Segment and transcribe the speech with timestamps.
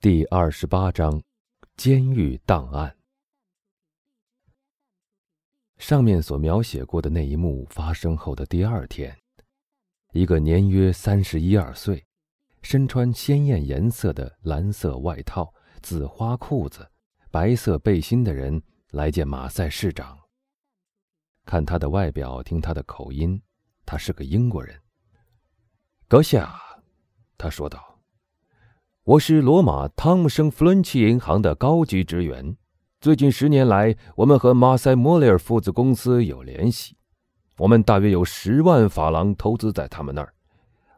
[0.00, 1.20] 第二十八章，
[1.76, 2.96] 监狱档案。
[5.78, 9.18] 上面所描写过的那一幕发生后的第二天，
[10.12, 12.06] 一个年约三十一二岁、
[12.62, 16.88] 身穿鲜艳颜色的蓝色外套、紫花裤子、
[17.32, 18.62] 白色背心的人
[18.92, 20.16] 来见马赛市长。
[21.44, 23.42] 看他的外表，听他的口音，
[23.84, 24.80] 他是个英国人。
[26.06, 26.56] 阁下，
[27.36, 27.87] 他说道。
[29.08, 32.54] 我是罗马汤姆生弗伦奇银行的高级职员。
[33.00, 36.94] 最近十年来，我们和马塞莫雷尔父子公司有联系。
[37.56, 40.34] 我们大约有十万法郎投资在他们那儿。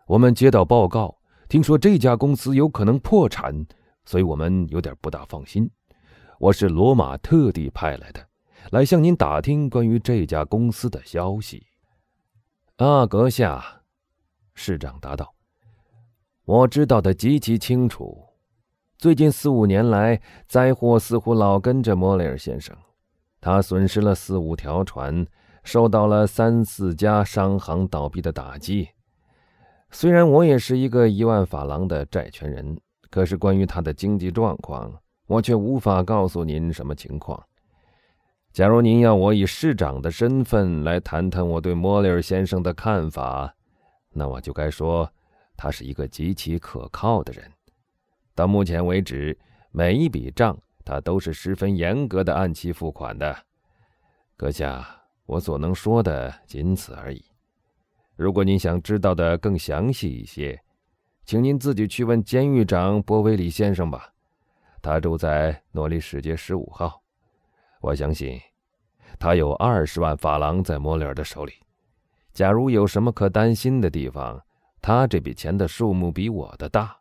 [0.09, 1.19] 我们接到报告，
[1.49, 3.65] 听说这家公司有可能破产，
[4.05, 5.71] 所以我们有点不大放心。
[6.41, 8.27] 我是罗马特地派来的，
[8.73, 11.65] 来向您打听关于这家公司的消息。
[12.75, 13.83] 啊，阁下，
[14.57, 15.33] 市长答道。
[16.51, 18.25] 我知道的极其清楚，
[18.99, 22.77] 最近四五年来，灾祸似乎老跟着莫雷尔先生。
[23.41, 25.25] 他损失了四五条船，
[25.63, 28.89] 受到了三四家商行倒闭的打击。
[29.93, 32.77] 虽然我也是一个一万法郎的债权人，
[33.11, 34.93] 可是关于他的经济状况，
[35.29, 37.41] 我却无法告诉您什么情况。
[38.53, 43.55] 假如您要我以市长的身份来谈谈我对莫雷尔先生的看法，
[44.13, 45.09] 那我就该说。
[45.63, 47.53] 他是一个极其可靠的人，
[48.35, 49.39] 到目前为止，
[49.71, 53.37] 每一笔账他都是十分严格的按期付款的。
[54.39, 54.89] 阁下，
[55.27, 57.23] 我所能说的仅此而已。
[58.17, 60.59] 如果您想知道的更详细一些，
[61.27, 64.11] 请您自己去问监狱长波威里先生吧。
[64.81, 67.03] 他住在诺里史街十五号。
[67.83, 68.41] 我相信，
[69.19, 71.53] 他有二十万法郎在莫里尔的手里。
[72.33, 74.43] 假如有什么可担心的地方，
[74.83, 76.97] 他这笔钱的数目比我的大，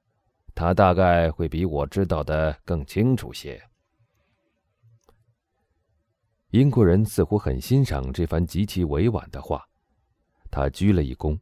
[0.53, 3.61] 他大概会比我知道的更清楚些。
[6.49, 9.63] 英国人似乎很欣赏这番极其委婉的话，
[10.51, 11.39] 他鞠了一躬，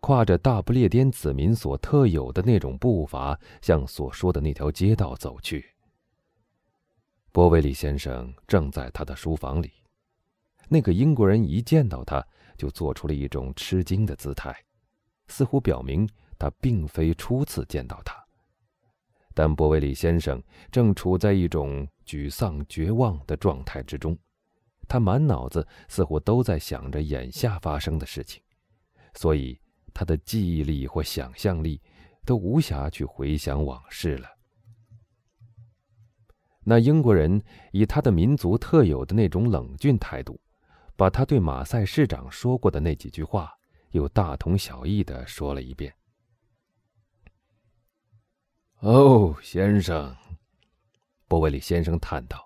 [0.00, 5.64] 跨着大不列颠子民所特有的那种步伐，向所说的那条街道走去。
[7.32, 9.72] 波维里先生正在他的书房里，
[10.68, 12.24] 那个英国人一见到他，
[12.56, 14.54] 就做出了一种吃惊的姿态。
[15.28, 16.08] 似乎表明
[16.38, 18.14] 他并非初次见到他，
[19.32, 24.16] 但波维里先生正处在一种沮丧、绝望的状态之中，
[24.86, 28.42] 他满脑子似乎都在想着眼下发生的事情，
[29.14, 29.58] 所以
[29.92, 31.80] 他的记忆力或想象力
[32.24, 34.28] 都无暇去回想往事了。
[36.66, 37.42] 那英国人
[37.72, 40.40] 以他的民族特有的那种冷峻态度，
[40.96, 43.52] 把他对马赛市长说过的那几句话。
[43.94, 45.94] 又大同小异的说了一遍。
[48.80, 50.14] 哦，先生，
[51.28, 52.44] 波维里先生叹道：“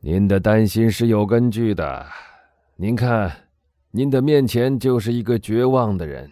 [0.00, 2.06] 您的担心是有根据的。
[2.76, 3.48] 您看，
[3.90, 6.30] 您的面前就是一个绝望的人。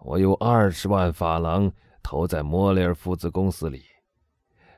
[0.00, 1.72] 我有二十万法郎
[2.02, 3.84] 投在莫雷尔父子公司里，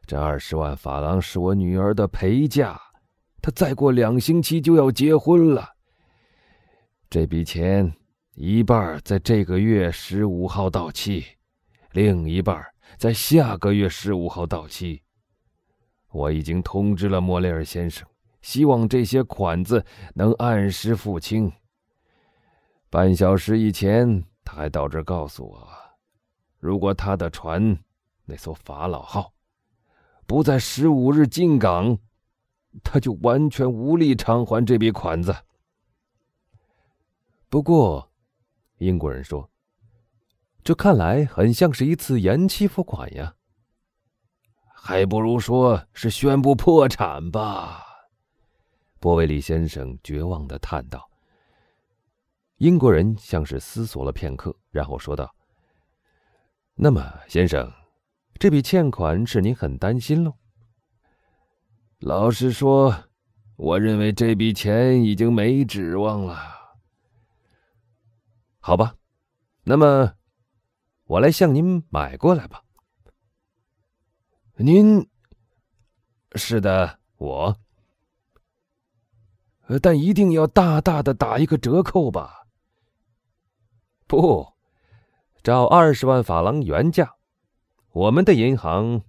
[0.06, 2.80] 这二十万法郎是我女儿的陪嫁，
[3.42, 5.74] 她再过两星期就要结婚了。”
[7.10, 7.90] 这笔钱
[8.34, 11.24] 一半在这个月十五号到期，
[11.92, 12.62] 另一半
[12.98, 15.02] 在下个月十五号到期。
[16.10, 18.06] 我已经通知了莫雷尔先生，
[18.42, 19.82] 希望这些款子
[20.14, 21.50] 能按时付清。
[22.90, 25.66] 半小时以前，他还到这儿告诉我，
[26.58, 27.78] 如果他的船
[28.26, 29.32] 那艘法老号
[30.26, 31.96] 不在十五日进港，
[32.84, 35.34] 他就完全无力偿还这笔款子。
[37.50, 38.12] 不过，
[38.76, 39.50] 英国人说
[40.62, 43.34] ：“这看来很像是一次延期付款呀。”
[44.68, 47.84] 还不如说是宣布破产吧。”
[49.00, 51.08] 波维里先生绝望的叹道。
[52.58, 55.34] 英国人像是思索了片刻，然后说道
[56.76, 57.72] ：“那么，先生，
[58.38, 60.34] 这笔欠款使您很担心喽？”
[62.00, 62.94] 老实说，
[63.56, 66.57] 我认为这笔钱已经没指望了。
[68.60, 68.96] 好吧，
[69.62, 70.14] 那么
[71.04, 72.62] 我来向您买过来吧。
[74.56, 75.08] 您
[76.34, 77.56] 是的，我，
[79.80, 82.46] 但一定要大大的打一个折扣吧。
[84.06, 84.52] 不，
[85.42, 87.16] 照二十万法郎原价。
[87.92, 89.02] 我们的银行，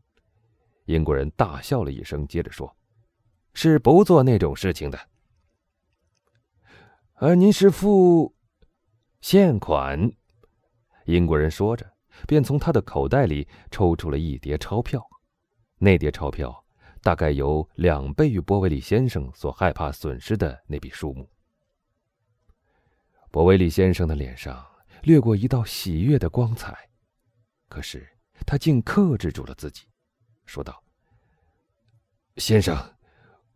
[0.85, 2.77] 英国人大笑了一声，接着说
[3.53, 4.99] ：“是不做那种事情的。”
[7.15, 8.33] 而您是付。
[9.21, 10.11] 现款，
[11.05, 11.91] 英国人说着，
[12.25, 15.05] 便从他的口袋里抽出了一叠钞票。
[15.77, 16.65] 那叠钞票
[17.01, 21.29] 大概有两倍于波维利先生所害怕损失的那笔数目。
[23.31, 24.65] 波维利先生的脸上
[25.03, 26.77] 掠过一道喜悦的光彩，
[27.67, 28.07] 可是
[28.45, 29.83] 他竟克制住了自己，
[30.45, 30.81] 说道
[32.37, 32.75] ：“先生，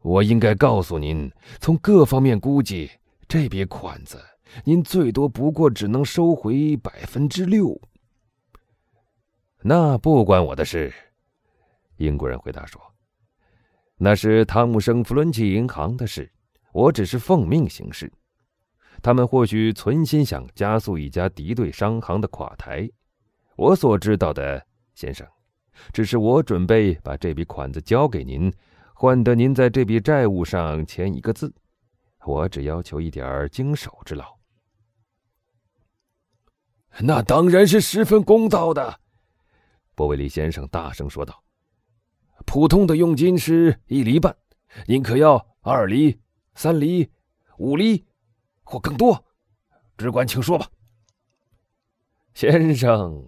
[0.01, 2.91] 我应该告诉您，从各方面估计，
[3.27, 4.23] 这笔款子
[4.63, 7.79] 您最多不过只能收回百分之六。”
[9.61, 10.93] 那不关我的事。
[11.97, 12.81] 英国人回答说
[13.97, 16.29] ：“那是汤姆生弗伦奇银行的事，
[16.73, 18.11] 我只是奉命行事。
[19.01, 22.89] 他们或许存心想加速一家敌对商行的垮台。
[23.55, 24.65] 我所知道的，
[24.95, 25.25] 先生，
[25.91, 28.51] 只是我准备把这笔款子交给您，
[28.93, 31.53] 换得您在这笔债务上签一个字。
[32.25, 34.37] 我只要求一点经手之劳。”
[37.01, 38.99] 那当然是十分公道的，
[39.95, 41.43] 波维利先生大声说道。
[42.45, 44.35] 普通的佣金是一厘半，
[44.85, 46.19] 您可要二厘、
[46.55, 47.09] 三厘、
[47.57, 48.05] 五厘，
[48.63, 49.25] 或更多？
[49.97, 50.67] 只管请说吧，
[52.33, 53.25] 先生。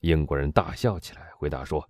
[0.00, 1.88] 英国人大笑起来，回答说：“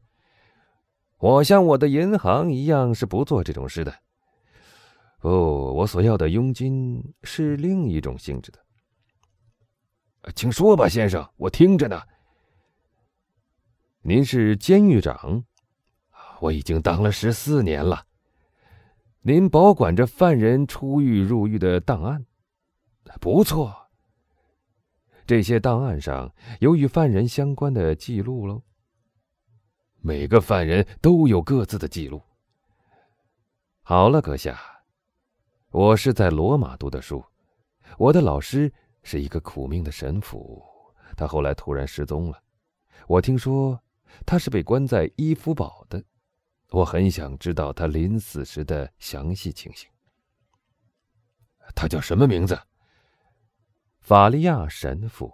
[1.18, 3.94] 我像我的银行一样是不做这种事的。
[5.22, 8.58] 哦，我所要的佣金是另一种性质的。
[10.34, 12.00] 请说吧，先生，我听着呢。
[14.02, 15.44] 您是监狱长。”
[16.40, 18.04] 我已经当了十四年了。
[19.20, 22.26] 您保管着犯人出狱入狱的档案，
[23.20, 23.72] 不错。
[25.24, 28.60] 这些档案上有与犯人相关的记录喽。
[30.00, 32.20] 每个犯人都有各自的记录。
[33.82, 34.60] 好了，阁下，
[35.72, 37.24] 我是在罗马读的书，
[37.96, 38.70] 我的老师
[39.02, 40.62] 是一个苦命的神父，
[41.16, 42.38] 他后来突然失踪了。
[43.06, 43.82] 我听说
[44.26, 46.04] 他是被关在伊夫堡的。
[46.68, 49.88] 我很想知道他临死时的详细情形。
[51.74, 52.60] 他叫什么名字？
[54.00, 55.32] 法利亚神父。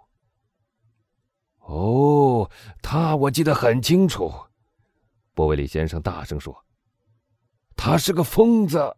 [1.57, 2.49] 哦，
[2.81, 4.31] 他我记得很清楚。
[5.33, 6.65] 波维利先生大声说
[7.75, 8.95] ：“他是个疯子。”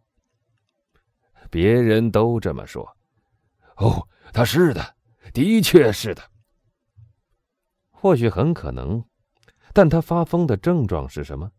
[1.52, 2.82] 别人都这么说。
[3.76, 4.96] 哦，他是的，
[5.34, 6.22] 的确是的。
[7.90, 9.04] 或许很可能，
[9.74, 11.52] 但他发疯的症状是什么？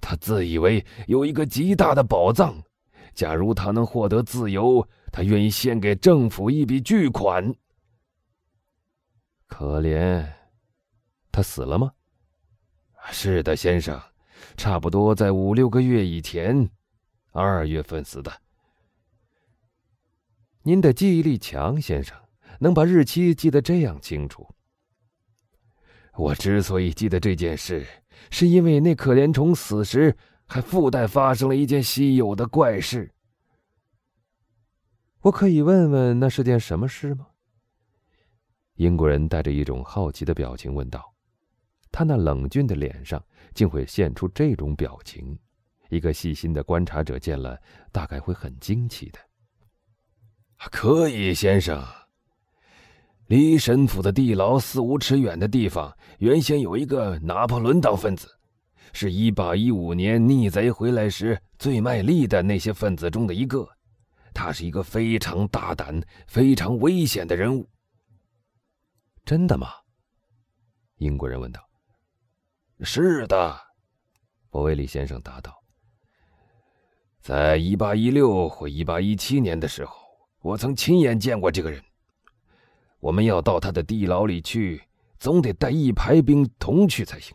[0.00, 2.56] 他自以为有一个极大的宝藏，
[3.12, 7.54] 假如他能获得自由，他愿意献给政府一笔巨款。
[9.46, 10.26] 可怜，
[11.30, 11.92] 他死了吗？
[13.10, 14.00] 是的，先生，
[14.56, 16.66] 差不多在五六个月以前，
[17.32, 18.32] 二月份死的。
[20.66, 22.16] 您的记忆力强，先生，
[22.58, 24.48] 能把日期记得这样清楚。
[26.16, 27.86] 我之所以记得这件事。
[28.30, 30.16] 是因为那可怜虫死时
[30.46, 33.10] 还附带发生了一件稀有的怪事。
[35.20, 37.26] 我可以问问那是件什么事吗？
[38.76, 41.12] 英国人带着一种好奇的表情问道。
[41.90, 43.22] 他那冷峻的脸上
[43.52, 45.36] 竟会现出这种表情，
[45.90, 47.60] 一个细心的观察者见了
[47.92, 49.18] 大概会很惊奇的。
[50.56, 51.84] 可以，先生。
[53.26, 58.28] 离神府的地牢四五尺远的地方，原先有一个拿破仑党分子，
[58.92, 63.66] 是一八一五年逆贼回来时最卖力的那些分子中的一个。
[64.34, 67.68] 他是一个非常大胆、非常危险的人物。
[69.24, 69.68] 真的吗？
[70.96, 71.60] 英国人问道。
[72.80, 73.58] 是的，
[74.50, 75.54] 博威利先生答道。
[77.20, 80.03] 在一八一六或一八一七年的时候，
[80.44, 81.82] 我曾亲眼见过这个人。
[83.00, 84.82] 我们要到他的地牢里去，
[85.18, 87.34] 总得带一排兵同去才行。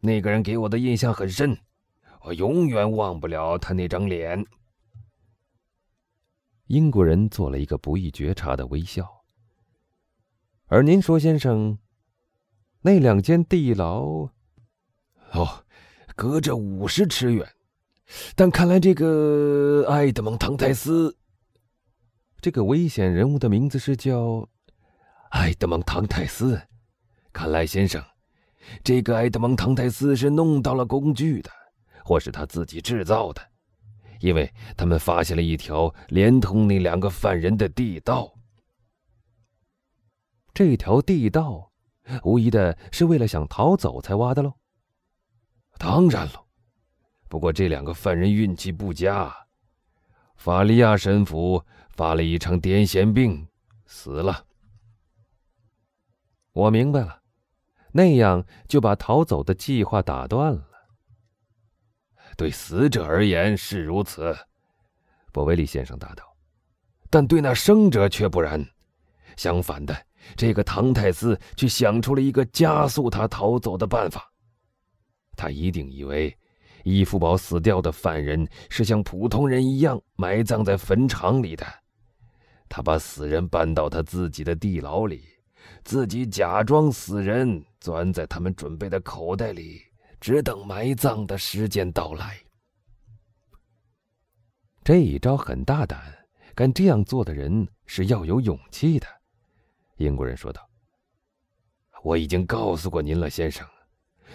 [0.00, 1.56] 那个人给我的印象很深，
[2.22, 4.44] 我永远忘不了他那张脸。
[6.66, 9.22] 英国人做了一个不易觉察的微笑。
[10.66, 11.78] 而您说，先生，
[12.80, 14.28] 那两间地牢，
[15.30, 15.64] 哦，
[16.16, 17.48] 隔着五十尺远，
[18.34, 21.16] 但看来这个埃德蒙·唐泰斯。
[22.44, 24.46] 这个危险人物的名字是叫
[25.30, 26.60] 埃德蒙·唐泰斯。
[27.32, 28.04] 看来，先生，
[28.82, 31.50] 这个埃德蒙·唐泰斯是弄到了工具的，
[32.04, 33.40] 或是他自己制造的，
[34.20, 38.30] 因为他们发现了一条连通那两个犯人的地道。
[40.52, 41.72] 这条地道，
[42.24, 44.52] 无疑的是为了想逃走才挖的喽。
[45.78, 46.44] 当然了，
[47.30, 49.34] 不过这两个犯人运气不佳，
[50.36, 51.64] 法利亚神父。
[51.96, 53.46] 发了一场癫痫病，
[53.86, 54.46] 死了。
[56.50, 57.22] 我明白了，
[57.92, 60.66] 那样就把逃走的计划打断了。
[62.36, 64.36] 对死者而言是如此，
[65.30, 66.24] 博维利先生答道，
[67.10, 68.68] 但对那生者却不然。
[69.36, 69.96] 相反的，
[70.34, 74.28] 这个唐泰斯却想出了一个加速他逃走的办法。
[75.36, 76.36] 他一定以为。
[76.84, 81.66] 伊夫堡死掉的犯人是像普通人一样埋葬在坟场里的，
[82.68, 85.24] 他把死人搬到他自己的地牢里，
[85.82, 89.80] 自己假装死人，钻在他们准备的口袋里，
[90.20, 92.38] 只等埋葬的时间到来。
[94.82, 95.98] 这一招很大胆，
[96.54, 99.06] 敢这样做的人是要有勇气的。”
[99.96, 100.60] 英国人说道。
[102.04, 103.66] “我已经告诉过您了，先生，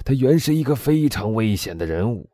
[0.03, 2.27] 他原是一个非常危险的人物。”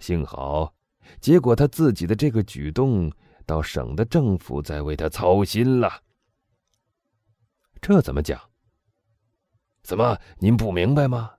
[0.00, 0.74] 幸好，
[1.20, 3.12] 结果他自己的这个举动，
[3.46, 6.02] 倒省得政府在为他操心了。
[7.80, 8.40] 这怎么讲？
[9.82, 11.32] 怎么您不明白吗？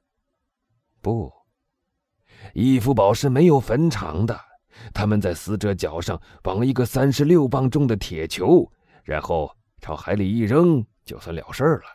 [1.02, 1.32] 不，
[2.54, 4.40] 义夫堡是没有坟场的。
[4.94, 8.72] 他们在死者脚上绑了一个三十六磅重的铁球，
[9.04, 11.86] 然后朝海里一扔，就算了事儿了。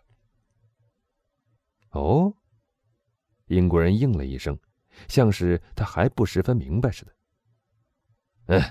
[1.90, 2.32] 哦，
[3.46, 4.58] 英国人应了一声。
[5.08, 7.12] 像是他还不十分明白似的。
[8.46, 8.62] 嗯，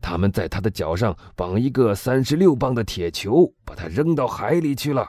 [0.00, 5.08] 他们在他的脚上绑一个三十六磅的铁球，把他扔到海里去了。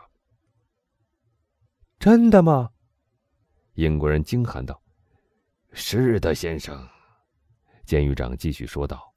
[1.99, 2.69] 真的吗？
[3.73, 4.81] 英国人惊喊道。
[5.73, 6.87] “是的，先生。”
[7.85, 9.13] 监狱长继续说道。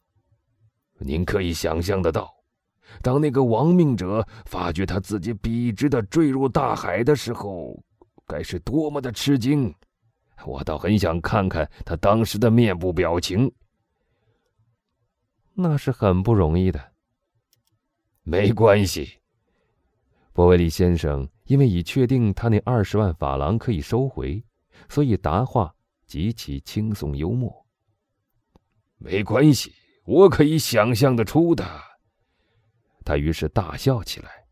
[0.99, 2.33] “您可以想象得到，
[3.03, 7.83] 当那个亡命者发觉他自己笔直的坠入大海的时候，
[8.27, 9.75] 该是多么的吃惊。”
[10.47, 13.53] 我倒很想看看他当时的面部表情。
[15.55, 16.93] 那是很不容易的。
[18.23, 19.21] 没关系，
[20.33, 24.43] 波维利先生因为已确定他那二十万法郎可以收回，
[24.89, 25.75] 所以答话
[26.07, 27.67] 极其轻松幽默。
[28.97, 29.75] 没关系，
[30.05, 31.65] 我可以想象得出的。
[33.05, 34.47] 他于是大笑起来。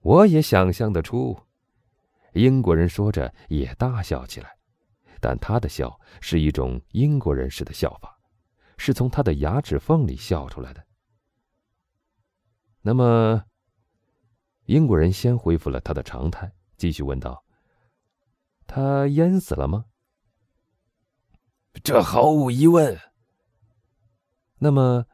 [0.00, 1.45] 我也想象得出。
[2.36, 4.56] 英国人说着也大笑起来，
[5.20, 8.16] 但他的笑是一种英国人式的笑法，
[8.76, 10.86] 是从他的牙齿缝里笑出来的。
[12.82, 13.42] 那么，
[14.66, 17.42] 英国人先恢复了他的常态，继续问道
[18.68, 19.86] ：“他淹死了吗
[21.82, 22.96] ？”“这毫无疑问。
[24.60, 25.06] ”“那么，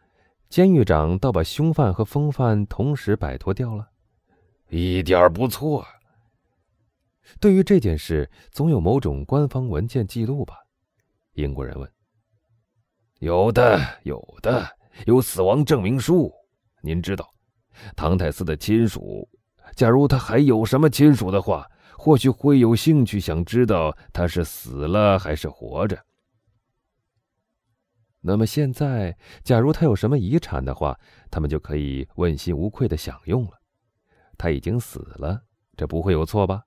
[0.48, 3.90] 监狱长倒把凶犯和疯犯同时摆脱掉了
[4.68, 5.86] ？”“一点不错。”
[7.40, 10.56] 对于这件事，总有某种官方文件记录吧？
[11.34, 11.90] 英国人问。
[13.20, 14.68] 有的，有的，
[15.06, 16.32] 有死亡证明书。
[16.80, 17.32] 您知道，
[17.94, 19.28] 唐泰斯的亲属，
[19.76, 26.04] 假如他还有什么亲属的话，或许会有兴趣想知道他是死了还是活着。
[28.20, 30.98] 那么现在，假如他有什么遗产的话，
[31.30, 33.52] 他们就可以问心无愧的享用了。
[34.36, 35.42] 他已经死了，
[35.76, 36.62] 这不会有错吧？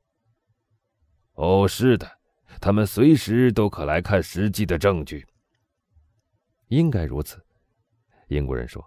[1.35, 2.09] 哦，是的，
[2.59, 5.25] 他们随时都可来看实际的证据。
[6.69, 7.41] 应该如此，
[8.27, 8.83] 英国人说。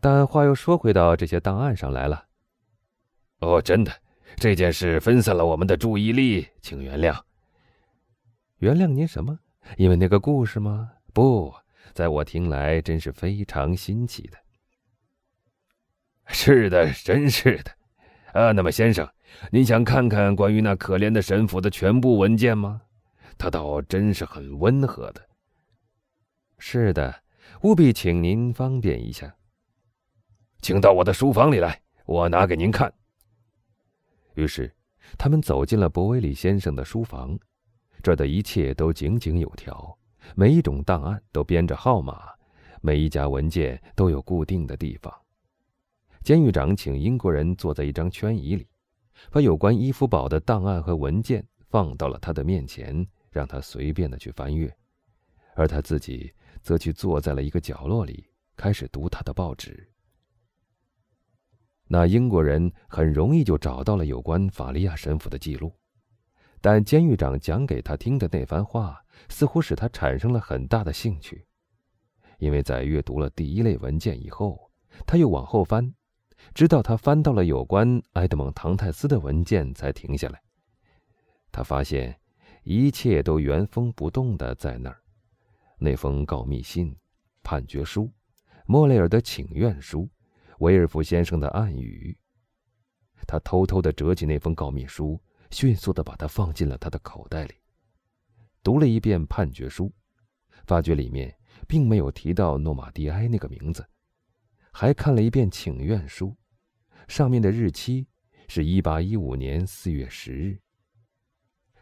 [0.00, 2.26] 但话又说回到这些档案上来了。
[3.38, 3.92] 哦，真的，
[4.36, 7.18] 这件事分散了我们的注意力，请原谅。
[8.58, 9.38] 原谅您什么？
[9.76, 10.90] 因为那个故事吗？
[11.12, 11.54] 不，
[11.94, 14.38] 在我听来，真是非常新奇的。
[16.26, 17.70] 是的，真是的。
[18.32, 19.08] 啊，那么先生。
[19.50, 22.82] 您想看看关于那可怜的神父的全部文件吗？
[23.38, 25.26] 他倒真是很温和的。
[26.58, 27.22] 是的，
[27.62, 29.34] 务必请您方便一下。
[30.60, 32.92] 请到我的书房里来，我拿给您看。
[34.34, 34.70] 于是，
[35.16, 37.38] 他们走进了博威里先生的书房，
[38.02, 39.96] 这的一切都井井有条，
[40.34, 42.28] 每一种档案都编着号码，
[42.82, 45.10] 每一家文件都有固定的地方。
[46.22, 48.66] 监狱长请英国人坐在一张圈椅里。
[49.30, 54.74] 把有关伊夫堡的档案和文件放到了他的面前，让他随便的去翻阅，
[55.54, 59.88] 而他自己则去坐在了一个角落里，开始读他的报纸。
[61.86, 65.72] 那英国人很容易就找到了有关法利亚神父的记录，
[66.60, 71.44] 但监狱长讲给他听的那番话似乎使他产生了很大的兴趣，
[72.38, 74.70] 因为在阅读了第一类文件以后，
[75.06, 75.94] 他又往后翻。
[76.54, 80.42] 直到他翻到了有关埃德蒙·唐泰斯的文件，才停下来。
[81.52, 82.18] 他发现
[82.62, 85.00] 一切都原封不动的在那儿：
[85.78, 86.96] 那封告密信、
[87.42, 88.10] 判决书、
[88.66, 90.08] 莫雷尔的请愿书、
[90.58, 92.16] 维尔夫先生的暗语。
[93.26, 95.20] 他偷偷的折起那封告密书，
[95.50, 97.54] 迅速的把它放进了他的口袋里，
[98.62, 99.92] 读了一遍判决书，
[100.64, 101.36] 发觉里面
[101.68, 103.86] 并没有提到诺马蒂埃那个名字，
[104.72, 106.36] 还看了一遍请愿书，
[107.08, 108.06] 上面的日期
[108.48, 110.58] 是一八一五年四月十日。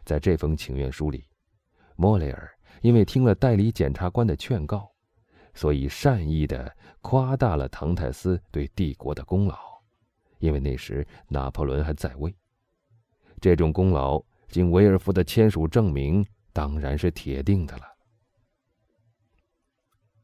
[0.05, 1.25] 在这封请愿书里，
[1.95, 2.49] 莫雷尔
[2.81, 4.91] 因为听了代理检察官的劝告，
[5.53, 9.57] 所以善意的夸大了唐泰斯对帝国的功劳，
[10.39, 12.35] 因为那时拿破仑还在位。
[13.39, 17.83] 这种功劳经维尔夫的签署证明，当然是铁定的了。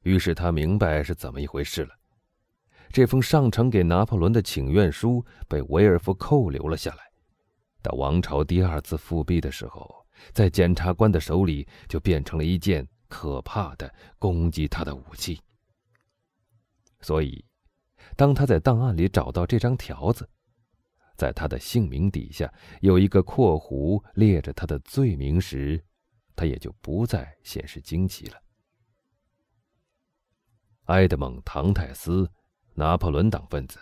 [0.02, 1.96] 于是他明白是怎么一回事了。
[2.96, 7.04] 这封上呈给拿破仑的请愿书被维尔夫扣留了下来。
[7.82, 15.42] 到王朝第二次复辟的时候，在检察官的手里就变成了一件可怕的攻击他的武器。
[17.02, 17.44] 所以，
[18.16, 20.30] 当他在档案里找到这张条子，
[21.18, 22.50] 在他的姓名底下
[22.80, 25.84] 有一个括弧列着他的罪名时，
[26.34, 28.42] 他也就不再显示惊奇了。
[30.86, 32.32] 埃德蒙·唐泰斯，
[32.76, 33.80] 拿破仑党分子，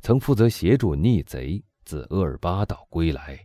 [0.00, 1.60] 曾负责协助逆贼。
[1.84, 3.42] 自厄尔巴岛归来，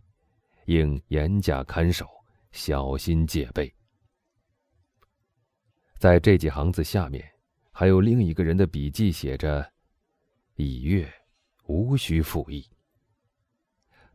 [0.66, 2.06] 应严加看守，
[2.52, 3.74] 小心戒备。
[5.98, 7.24] 在这几行字下面，
[7.72, 9.66] 还有另一个人的笔记，写着
[10.60, 11.10] ：“已阅，
[11.68, 12.70] 无需复议。”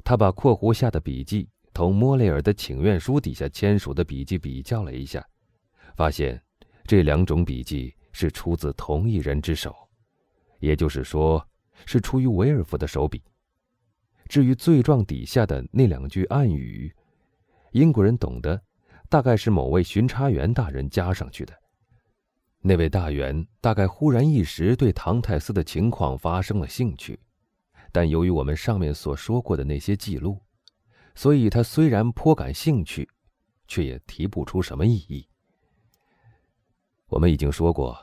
[0.05, 5.27] 他把括弧下的笔记同莫雷尔的请愿书底下签署的笔记比较了一下，
[5.97, 6.39] 发现
[6.85, 9.75] 这两种笔记是出自同一人之手，
[10.59, 11.47] 也就是说，
[11.87, 13.23] 是出于维尔夫的手笔。
[14.29, 16.95] 至于罪状底下的那两句暗语，
[17.73, 18.61] 英国人懂得，
[19.09, 21.55] 大概是某位巡查员大人加上去的。
[22.61, 27.19] 那位大员大概忽然一时对唐泰斯的情况发生了兴趣，
[27.93, 30.43] 但由于我们上面所说过的那些记录，
[31.15, 33.09] 所以他虽然颇感兴趣，
[33.67, 35.27] 却也提不出什么异议。
[37.07, 37.97] 我们已经说过，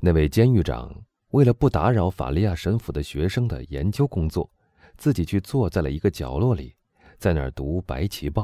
[0.00, 4.50] 那位监狱长为了不打扰法利亚神父的学生的研究工作。
[4.96, 6.76] 自己去坐在了一个角落里，
[7.16, 8.42] 在那儿读《白旗报》。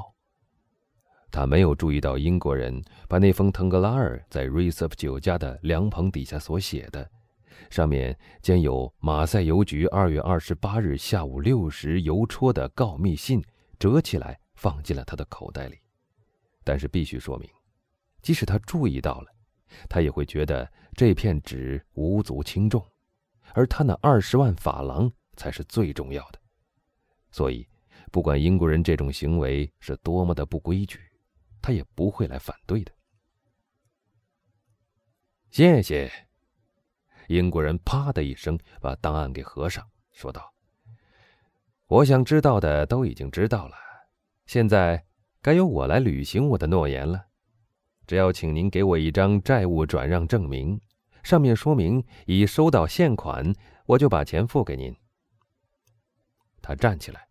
[1.30, 7.06] 他没有注意到英国人把那封腾格拉尔在瑞瑟夫酒家的凉棚底下所写的，
[7.68, 13.44] 上面兼有马赛邮局二月二十八日下午六时邮戳的告密信，
[13.78, 15.76] 折起来放进了他的口袋里。
[16.64, 17.50] 但是必须说明，
[18.22, 19.30] 即使他注意到了，
[19.88, 22.84] 他也会觉得这片纸无足轻重，
[23.54, 26.38] 而他那二十万法郎才是最重要的。
[27.30, 27.68] 所以，
[28.10, 31.00] 不管英国人这种行为是多么的不规矩，
[31.60, 32.92] 他也不会来反对的。
[35.50, 36.10] 谢谢。
[37.28, 40.54] 英国人啪的一声把档案给合上，说道
[41.88, 43.74] ：“我想知道的都已经知道了，
[44.46, 45.04] 现在
[45.42, 47.26] 该由我来履行我的诺言了。
[48.06, 50.80] 只要请您给我一张债务转让证明，
[51.22, 53.54] 上面说明已收到现款，
[53.86, 54.94] 我就把钱付给您。”
[56.62, 57.26] 他站起来。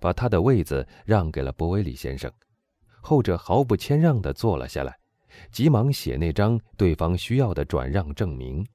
[0.00, 2.28] 把他的位子让给了博威里先生，
[3.00, 4.98] 后者毫不谦让地坐了下来，
[5.52, 8.66] 急忙写那张对方需要的转让证明，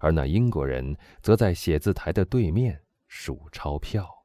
[0.00, 4.17] 而那英国人则在写字台的对面数钞票。